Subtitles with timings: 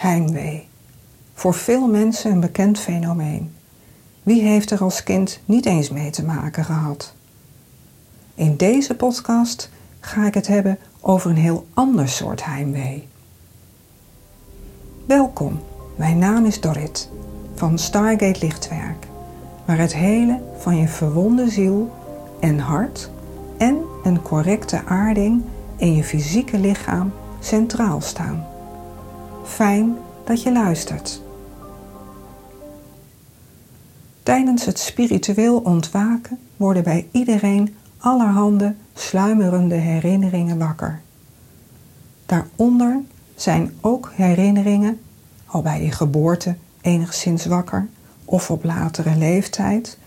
[0.00, 0.68] Heimwee.
[1.34, 3.52] Voor veel mensen een bekend fenomeen.
[4.22, 7.14] Wie heeft er als kind niet eens mee te maken gehad?
[8.34, 13.08] In deze podcast ga ik het hebben over een heel ander soort heimwee.
[15.06, 15.60] Welkom,
[15.96, 17.08] mijn naam is Dorrit
[17.54, 19.06] van Stargate Lichtwerk,
[19.64, 21.92] waar het hele van je verwonde ziel
[22.40, 23.10] en hart
[23.58, 25.42] en een correcte aarding
[25.76, 28.49] in je fysieke lichaam centraal staan.
[29.54, 31.20] Fijn dat je luistert.
[34.22, 41.00] Tijdens het spiritueel ontwaken worden bij iedereen allerhande sluimerende herinneringen wakker.
[42.26, 43.00] Daaronder
[43.34, 45.00] zijn ook herinneringen,
[45.46, 47.88] al bij je geboorte enigszins wakker
[48.24, 49.98] of op latere leeftijd,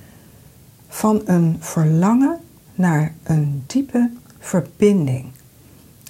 [0.88, 2.38] van een verlangen
[2.76, 5.26] naar een diepe verbinding.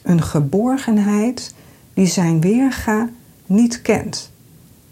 [0.03, 1.53] Een geborgenheid
[1.93, 3.09] die zijn weerga
[3.45, 4.31] niet kent.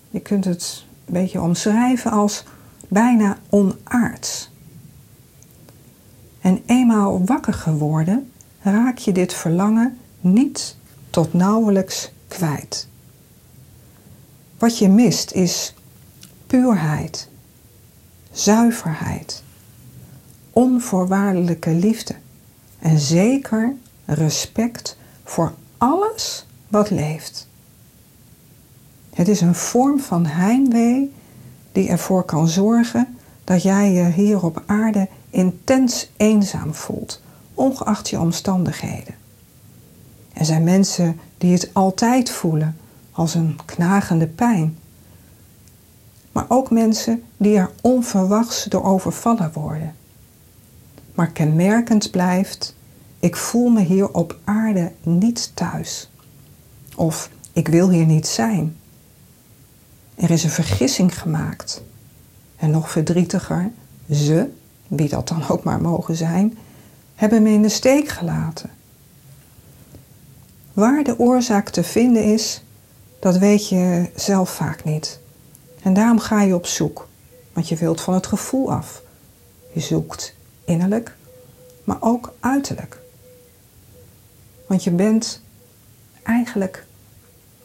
[0.10, 2.44] Je kunt het een beetje omschrijven als
[2.88, 4.52] bijna onaards.
[6.42, 10.78] En eenmaal wakker geworden, raak je dit verlangen niet
[11.10, 12.88] tot nauwelijks kwijt.
[14.58, 15.74] Wat je mist is
[16.48, 17.30] puurheid,
[18.32, 19.44] zuiverheid,
[20.52, 22.16] onvoorwaardelijke liefde
[22.80, 27.50] en zeker respect voor alles wat leeft.
[29.14, 31.12] Het is een vorm van heimwee
[31.72, 37.22] die ervoor kan zorgen dat jij je hier op aarde intens eenzaam voelt,
[37.54, 39.16] ongeacht je omstandigheden.
[40.34, 42.78] Er zijn mensen die het altijd voelen
[43.12, 44.78] als een knagende pijn.
[46.32, 49.96] Maar ook mensen die er onverwachts door overvallen worden.
[51.14, 52.76] Maar kenmerkend blijft,
[53.20, 56.10] ik voel me hier op aarde niet thuis.
[56.96, 58.76] Of ik wil hier niet zijn.
[60.22, 61.82] Er is een vergissing gemaakt.
[62.56, 63.72] En nog verdrietiger,
[64.12, 64.50] ze,
[64.88, 66.58] wie dat dan ook maar mogen zijn,
[67.16, 68.70] hebben me in de steek gelaten.
[70.74, 72.64] Waar de oorzaak te vinden is,
[73.20, 75.20] dat weet je zelf vaak niet.
[75.82, 77.08] En daarom ga je op zoek,
[77.54, 79.02] want je wilt van het gevoel af.
[79.74, 81.16] Je zoekt innerlijk,
[81.84, 83.00] maar ook uiterlijk.
[84.68, 85.42] Want je bent
[86.24, 86.86] eigenlijk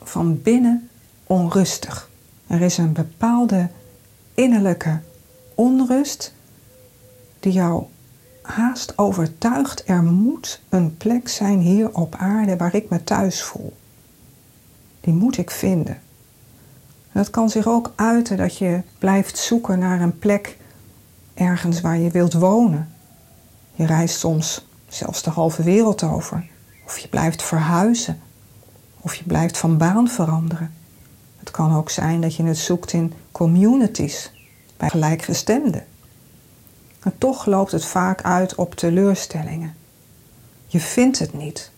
[0.02, 0.88] van binnen
[1.26, 2.08] onrustig.
[2.46, 3.68] Er is een bepaalde
[4.34, 5.00] innerlijke
[5.54, 6.34] onrust
[7.40, 7.84] die jou
[8.42, 13.76] haast overtuigt er moet een plek zijn hier op aarde waar ik me thuis voel.
[15.00, 16.00] Die moet ik vinden.
[17.12, 20.56] dat kan zich ook uiten dat je blijft zoeken naar een plek
[21.34, 22.88] ergens waar je wilt wonen.
[23.72, 26.46] Je reist soms zelfs de halve wereld over.
[26.84, 28.20] Of je blijft verhuizen.
[29.00, 30.74] Of je blijft van baan veranderen.
[31.46, 34.32] Het kan ook zijn dat je het zoekt in communities,
[34.76, 35.84] bij gelijkgestemden.
[37.00, 39.74] En toch loopt het vaak uit op teleurstellingen.
[40.66, 41.70] Je vindt het niet,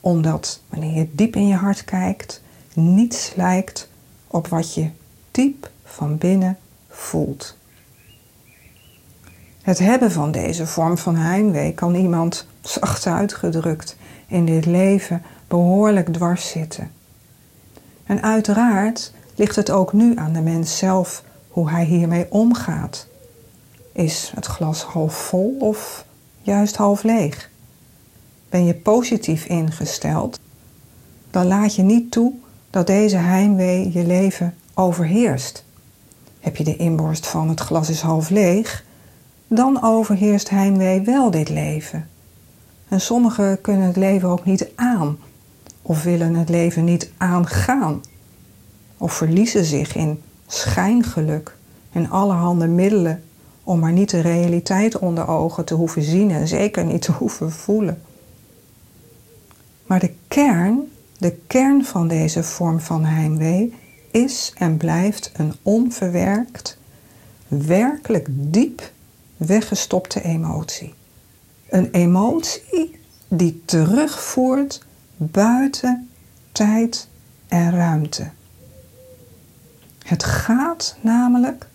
[0.00, 2.42] omdat wanneer je diep in je hart kijkt,
[2.74, 3.88] niets lijkt
[4.26, 4.90] op wat je
[5.30, 6.58] diep van binnen
[6.88, 7.56] voelt.
[9.62, 13.96] Het hebben van deze vorm van heimwee kan iemand, zacht uitgedrukt,
[14.26, 16.90] in dit leven behoorlijk dwars zitten.
[18.08, 23.06] En uiteraard ligt het ook nu aan de mens zelf hoe hij hiermee omgaat.
[23.92, 26.04] Is het glas half vol of
[26.42, 27.50] juist half leeg?
[28.48, 30.40] Ben je positief ingesteld,
[31.30, 32.32] dan laat je niet toe
[32.70, 35.64] dat deze heimwee je leven overheerst.
[36.40, 38.84] Heb je de inborst van het glas is half leeg,
[39.46, 42.08] dan overheerst heimwee wel dit leven.
[42.88, 45.18] En sommigen kunnen het leven ook niet aan,
[45.88, 48.00] of willen het leven niet aangaan,
[48.96, 51.56] of verliezen zich in schijngeluk
[51.92, 53.22] en allerhande middelen
[53.62, 57.52] om maar niet de realiteit onder ogen te hoeven zien en zeker niet te hoeven
[57.52, 58.02] voelen.
[59.86, 63.74] Maar de kern, de kern van deze vorm van heimwee
[64.10, 66.78] is en blijft een onverwerkt,
[67.48, 68.90] werkelijk diep
[69.36, 70.94] weggestopte emotie.
[71.68, 74.86] Een emotie die terugvoert
[75.18, 76.10] buiten
[76.52, 77.08] tijd
[77.48, 78.30] en ruimte.
[79.98, 81.68] Het gaat namelijk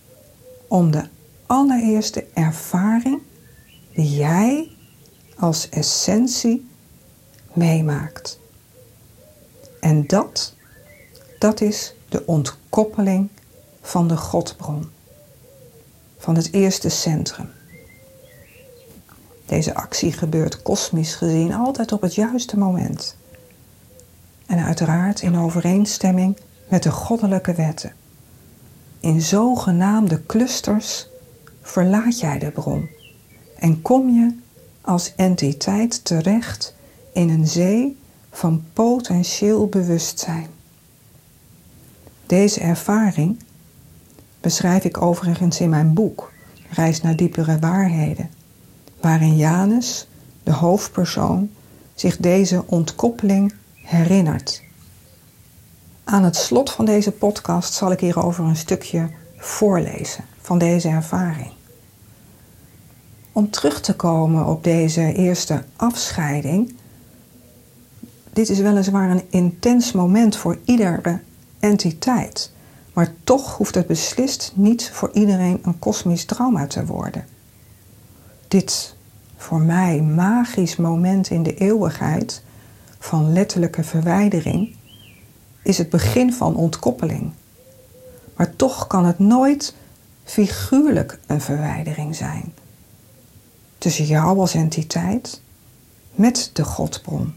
[0.68, 1.04] om de
[1.46, 3.20] allereerste ervaring
[3.94, 4.70] die jij
[5.38, 6.66] als essentie
[7.52, 8.38] meemaakt.
[9.80, 10.54] En dat,
[11.38, 13.28] dat is de ontkoppeling
[13.80, 14.90] van de Godbron,
[16.18, 17.50] van het eerste centrum.
[19.46, 23.16] Deze actie gebeurt kosmisch gezien altijd op het juiste moment.
[24.46, 26.36] En uiteraard in overeenstemming
[26.68, 27.92] met de goddelijke wetten.
[29.00, 31.06] In zogenaamde clusters
[31.62, 32.88] verlaat jij de bron
[33.58, 34.34] en kom je
[34.80, 36.74] als entiteit terecht
[37.12, 37.96] in een zee
[38.30, 40.46] van potentieel bewustzijn.
[42.26, 43.38] Deze ervaring
[44.40, 46.32] beschrijf ik overigens in mijn boek
[46.70, 48.30] Reis naar diepere waarheden,
[49.00, 50.06] waarin Janus,
[50.42, 51.50] de hoofdpersoon,
[51.94, 54.62] zich deze ontkoppeling herinnert.
[56.04, 61.52] Aan het slot van deze podcast zal ik hierover een stukje voorlezen van deze ervaring.
[63.32, 66.76] Om terug te komen op deze eerste afscheiding.
[68.32, 71.20] Dit is weliswaar een intens moment voor iedere
[71.58, 72.52] entiteit,
[72.92, 77.26] maar toch hoeft het beslist niet voor iedereen een kosmisch trauma te worden.
[78.48, 78.96] Dit
[79.36, 82.42] voor mij magisch moment in de eeuwigheid
[83.04, 84.76] van letterlijke verwijdering
[85.62, 87.32] is het begin van ontkoppeling.
[88.36, 89.74] Maar toch kan het nooit
[90.24, 92.54] figuurlijk een verwijdering zijn.
[93.78, 95.40] Tussen jou als entiteit
[96.14, 97.34] met de Godbron.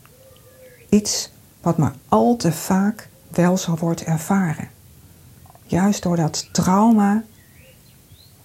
[0.90, 1.32] Iets
[1.62, 4.70] wat maar al te vaak wel zal wordt ervaren.
[5.64, 7.24] Juist door dat trauma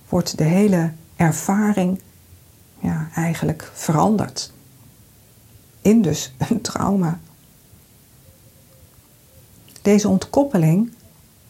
[0.08, 2.00] wordt de hele ervaring
[2.78, 4.52] ja, eigenlijk veranderd.
[5.82, 7.19] In dus een trauma.
[9.82, 10.93] Deze ontkoppeling,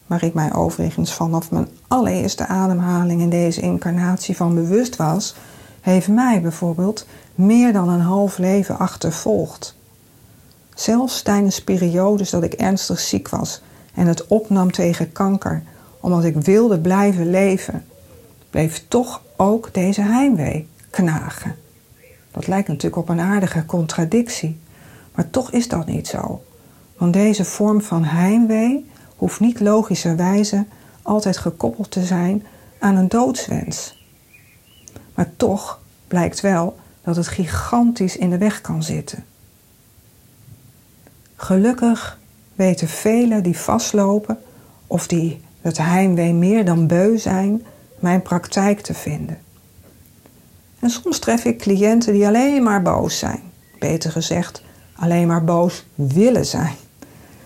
[0.07, 5.35] waar ik mij overigens vanaf mijn allereerste ademhaling in deze incarnatie van bewust was,
[5.81, 9.75] heeft mij bijvoorbeeld meer dan een half leven achtervolgd.
[10.75, 13.61] Zelfs tijdens periodes dat ik ernstig ziek was
[13.93, 15.63] en het opnam tegen kanker,
[15.99, 17.85] omdat ik wilde blijven leven,
[18.49, 21.55] bleef toch ook deze heimwee knagen.
[22.33, 24.59] Dat lijkt natuurlijk op een aardige contradictie,
[25.15, 26.43] maar toch is dat niet zo.
[26.97, 30.65] Want deze vorm van heimwee hoeft niet logischerwijze
[31.01, 32.45] altijd gekoppeld te zijn
[32.79, 34.05] aan een doodswens.
[35.15, 39.25] Maar toch blijkt wel dat het gigantisch in de weg kan zitten.
[41.35, 42.19] Gelukkig
[42.55, 44.39] weten velen die vastlopen
[44.87, 47.65] of die het heimwee meer dan beu zijn,
[47.99, 49.37] mijn praktijk te vinden.
[50.83, 53.39] En soms tref ik cliënten die alleen maar boos zijn.
[53.79, 54.61] Beter gezegd,
[54.95, 56.75] alleen maar boos willen zijn.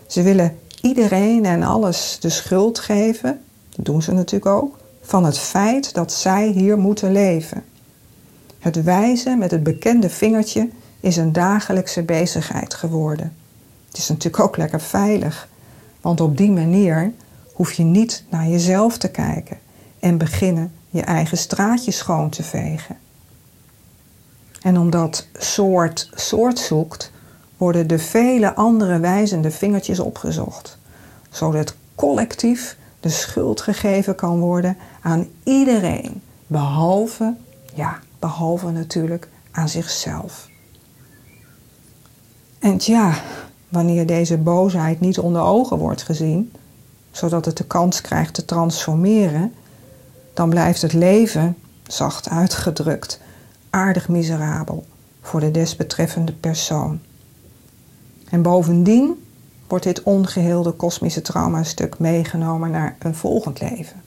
[0.08, 3.42] Ze willen iedereen en alles de schuld geven,
[3.76, 7.64] dat doen ze natuurlijk ook, van het feit dat zij hier moeten leven.
[8.60, 10.70] Het wijzen met het bekende vingertje
[11.00, 13.36] is een dagelijkse bezigheid geworden.
[13.88, 15.48] Het is natuurlijk ook lekker veilig,
[16.02, 17.12] want op die manier
[17.54, 19.58] hoef je niet naar jezelf te kijken
[20.00, 22.98] en beginnen je eigen straatje schoon te vegen.
[24.62, 27.12] En omdat soort soort zoekt,
[27.58, 30.78] worden de vele andere wijzende vingertjes opgezocht,
[31.30, 37.36] zodat collectief de schuld gegeven kan worden aan iedereen, behalve,
[37.74, 40.50] ja, behalve natuurlijk aan zichzelf.
[42.60, 43.14] En ja,
[43.70, 46.52] wanneer deze boosheid niet onder ogen wordt gezien,
[47.12, 49.54] zodat het de kans krijgt te transformeren,
[50.34, 51.58] dan blijft het leven,
[51.88, 53.20] zacht uitgedrukt,
[53.70, 54.86] aardig miserabel
[55.22, 57.00] voor de desbetreffende persoon.
[58.30, 59.26] En bovendien
[59.68, 64.02] wordt dit ongeheelde kosmische traumastuk meegenomen naar een volgend leven.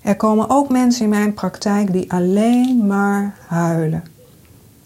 [0.00, 4.04] Er komen ook mensen in mijn praktijk die alleen maar huilen.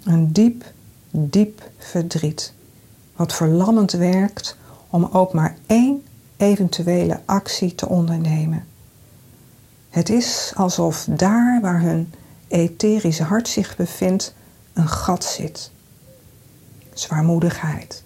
[0.05, 0.65] Een diep,
[1.11, 2.53] diep verdriet,
[3.17, 4.57] wat verlammend werkt
[4.91, 6.03] om ook maar één
[6.37, 8.67] eventuele actie te ondernemen.
[9.91, 12.13] Het is alsof daar waar hun
[12.55, 14.35] etherische hart zich bevindt,
[14.73, 15.71] een gat zit.
[16.93, 18.05] Zwaarmoedigheid.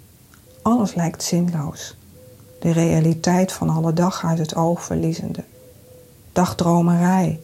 [0.63, 1.97] Alles lijkt zinloos.
[2.61, 5.45] De realiteit van alle dag uit het oog verliezende.
[6.33, 7.41] Dagdromerij.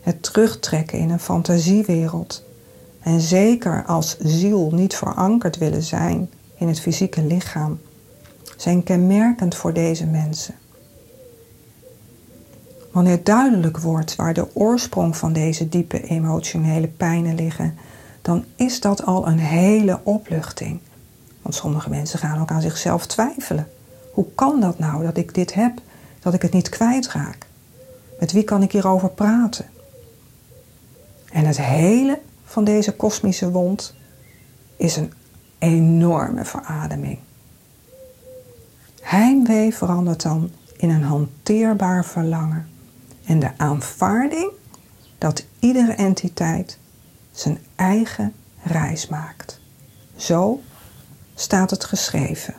[0.00, 2.44] Het terugtrekken in een fantasiewereld.
[3.00, 7.80] En zeker als ziel niet verankerd willen zijn in het fysieke lichaam,
[8.56, 10.54] zijn kenmerkend voor deze mensen.
[12.90, 17.76] Wanneer duidelijk wordt waar de oorsprong van deze diepe emotionele pijnen liggen,
[18.22, 20.80] dan is dat al een hele opluchting.
[21.42, 23.68] Want sommige mensen gaan ook aan zichzelf twijfelen.
[24.12, 25.80] Hoe kan dat nou dat ik dit heb,
[26.20, 27.46] dat ik het niet kwijtraak?
[28.18, 29.66] Met wie kan ik hierover praten?
[31.32, 33.94] En het hele van deze kosmische wond
[34.76, 35.12] is een
[35.58, 37.18] enorme verademing.
[39.00, 42.68] Heimwee verandert dan in een hanteerbaar verlangen
[43.30, 44.50] en de aanvaarding
[45.18, 46.78] dat iedere entiteit
[47.32, 48.32] zijn eigen
[48.62, 49.60] reis maakt.
[50.16, 50.60] Zo
[51.34, 52.54] staat het geschreven.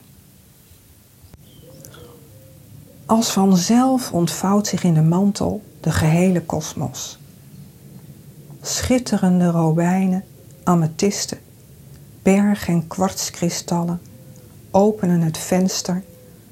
[3.06, 7.20] Als vanzelf ontvouwt zich in de mantel de gehele kosmos.
[8.62, 10.24] Schitterende robijnen,
[10.64, 11.40] amethysten,
[12.22, 14.02] berg- en kwartskristallen
[14.70, 16.04] openen het venster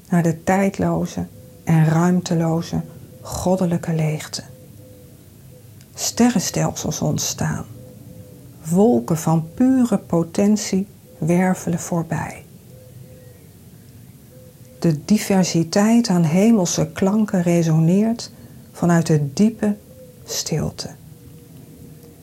[0.08, 1.26] naar de tijdloze
[1.64, 2.82] en ruimteloze
[3.20, 4.42] goddelijke leegte.
[5.94, 7.64] Sterrenstelsels ontstaan.
[8.64, 10.86] Wolken van pure potentie
[11.18, 12.44] wervelen voorbij.
[14.78, 18.30] De diversiteit aan hemelse klanken resoneert
[18.72, 19.76] vanuit de diepe
[20.24, 20.90] stilte.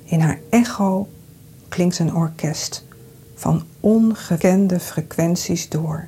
[0.04, 1.08] In haar echo
[1.70, 2.86] klinkt een orkest
[3.36, 6.08] van ongekende frequenties door.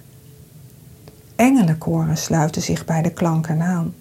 [1.36, 3.94] Engelenkoren sluiten zich bij de klanken aan,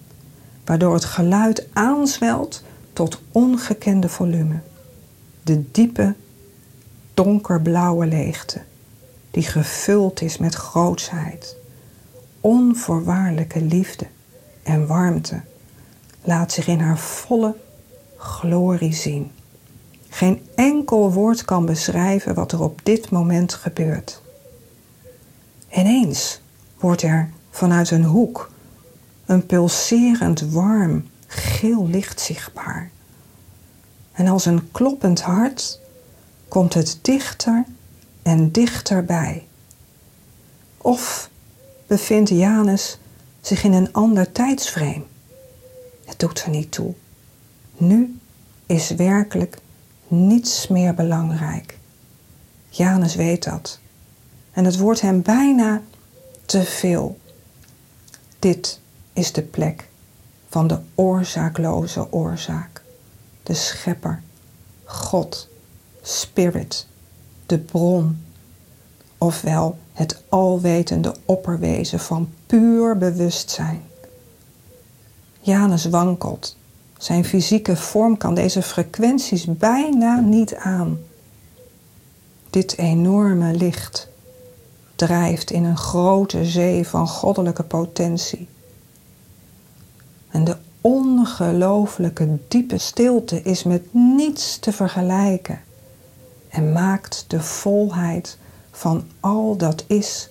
[0.69, 4.59] waardoor het geluid aanzwelt tot ongekende volume.
[5.43, 6.15] De diepe,
[7.13, 8.61] donkerblauwe leegte,
[9.31, 11.55] die gevuld is met grootsheid,
[12.39, 14.07] onvoorwaardelijke liefde
[14.63, 15.41] en warmte,
[16.21, 17.55] laat zich in haar volle
[18.17, 19.31] glorie zien.
[20.09, 24.21] Geen enkel woord kan beschrijven wat er op dit moment gebeurt.
[25.71, 26.41] Ineens
[26.79, 28.49] wordt er vanuit een hoek
[29.29, 32.91] een pulserend warm geel licht zichtbaar.
[34.11, 35.79] En als een kloppend hart
[36.47, 37.65] komt het dichter
[38.21, 39.47] en dichterbij.
[40.77, 41.29] Of
[41.87, 42.97] bevindt Janus
[43.41, 45.03] zich in een ander tijdsframe?
[46.05, 46.93] Het doet er niet toe.
[47.77, 48.19] Nu
[48.65, 49.57] is werkelijk
[50.07, 51.77] niets meer belangrijk.
[52.69, 53.79] Janus weet dat.
[54.51, 55.81] En het wordt hem bijna
[56.45, 57.17] te veel.
[58.39, 58.79] Dit
[59.19, 59.87] is de plek
[60.49, 62.81] van de oorzaakloze oorzaak.
[63.43, 64.21] De schepper,
[64.83, 65.47] God,
[66.01, 66.87] spirit,
[67.45, 68.23] de bron.
[69.17, 73.81] Ofwel het alwetende opperwezen van puur bewustzijn.
[75.39, 76.57] Janus wankelt
[76.97, 80.99] zijn fysieke vorm kan deze frequenties bijna niet aan.
[82.49, 84.07] Dit enorme licht
[84.95, 88.47] drijft in een grote zee van goddelijke potentie.
[90.31, 95.61] En de ongelooflijke diepe stilte is met niets te vergelijken
[96.49, 98.37] en maakt de volheid
[98.71, 100.29] van al dat is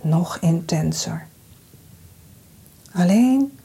[0.00, 1.26] nog intenser.
[2.92, 3.58] Alleen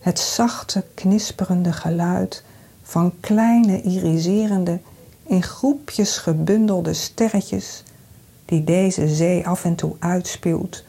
[0.00, 2.44] het zachte, knisperende geluid
[2.82, 4.80] van kleine, iriserende,
[5.22, 7.82] in groepjes gebundelde sterretjes
[8.44, 10.84] die deze zee af en toe uitspuwt,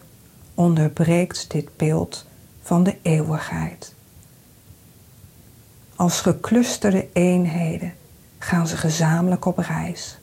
[0.53, 2.25] onderbreekt dit beeld
[2.62, 3.93] van de eeuwigheid.
[6.01, 7.93] Als geclusterde eenheden
[8.39, 10.20] gaan ze gezamenlijk op reis.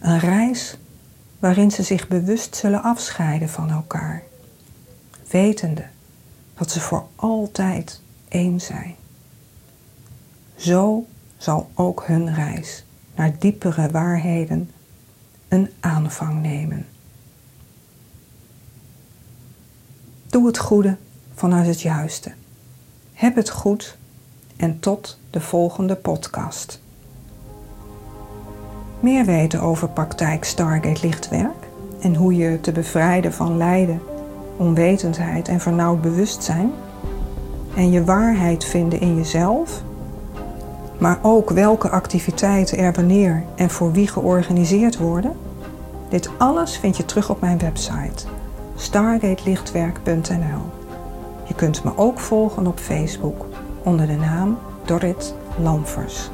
[0.00, 0.76] Een reis
[1.38, 4.22] waarin ze zich bewust zullen afscheiden van elkaar,
[5.30, 5.84] wetende
[6.54, 8.94] dat ze voor altijd één zijn.
[10.56, 14.70] Zo zal ook hun reis naar diepere waarheden
[15.48, 16.86] een aanvang nemen.
[20.26, 20.96] Doe het goede
[21.34, 22.32] vanuit het juiste.
[23.12, 24.00] Heb het goed
[24.56, 26.80] en tot de volgende podcast.
[29.00, 31.68] Meer weten over praktijk Stargate Lichtwerk
[32.00, 34.00] en hoe je te bevrijden van lijden
[34.56, 36.72] onwetendheid en vernauwd bewustzijn.
[37.74, 39.82] En je waarheid vinden in jezelf.
[40.98, 45.32] Maar ook welke activiteiten er wanneer en voor wie georganiseerd worden.
[46.08, 48.26] Dit alles vind je terug op mijn website
[48.76, 50.62] stargatelichtwerk.nl.
[51.44, 53.46] Je kunt me ook volgen op Facebook
[53.84, 56.30] onder de naam Dorrit Lamfers.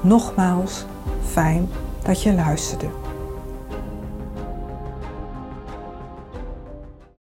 [0.00, 0.84] Nogmaals,
[1.24, 1.70] fijn
[2.02, 3.03] dat je luisterde.